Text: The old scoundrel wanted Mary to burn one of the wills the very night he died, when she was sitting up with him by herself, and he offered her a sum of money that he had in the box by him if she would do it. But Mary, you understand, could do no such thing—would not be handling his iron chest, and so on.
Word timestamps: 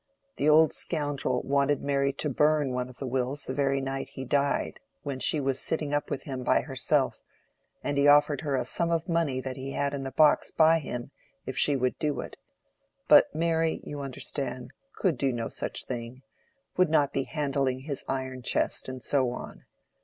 The 0.37 0.49
old 0.49 0.73
scoundrel 0.73 1.43
wanted 1.45 1.83
Mary 1.83 2.11
to 2.13 2.27
burn 2.27 2.71
one 2.71 2.89
of 2.89 2.97
the 2.97 3.05
wills 3.05 3.43
the 3.43 3.53
very 3.53 3.79
night 3.79 4.09
he 4.09 4.25
died, 4.25 4.79
when 5.03 5.19
she 5.19 5.39
was 5.39 5.59
sitting 5.59 5.93
up 5.93 6.09
with 6.09 6.23
him 6.23 6.43
by 6.43 6.61
herself, 6.61 7.21
and 7.83 7.99
he 7.99 8.07
offered 8.07 8.41
her 8.41 8.55
a 8.55 8.65
sum 8.65 8.89
of 8.89 9.07
money 9.07 9.39
that 9.41 9.57
he 9.57 9.73
had 9.73 9.93
in 9.93 10.01
the 10.01 10.09
box 10.11 10.49
by 10.49 10.79
him 10.79 11.11
if 11.45 11.55
she 11.55 11.75
would 11.75 11.99
do 11.99 12.19
it. 12.19 12.39
But 13.07 13.35
Mary, 13.35 13.79
you 13.83 13.99
understand, 13.99 14.73
could 14.95 15.19
do 15.19 15.31
no 15.31 15.49
such 15.49 15.85
thing—would 15.85 16.89
not 16.89 17.13
be 17.13 17.21
handling 17.25 17.81
his 17.81 18.03
iron 18.07 18.41
chest, 18.41 18.89
and 18.89 19.03
so 19.03 19.29
on. 19.29 19.65